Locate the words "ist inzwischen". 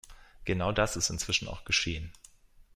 0.95-1.47